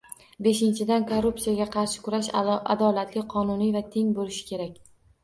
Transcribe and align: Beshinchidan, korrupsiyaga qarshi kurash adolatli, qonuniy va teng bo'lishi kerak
Beshinchidan, 0.45 1.03
korrupsiyaga 1.11 1.67
qarshi 1.75 2.01
kurash 2.07 2.29
adolatli, 2.53 3.23
qonuniy 3.35 3.71
va 3.77 3.83
teng 3.97 4.09
bo'lishi 4.17 4.49
kerak 4.49 4.73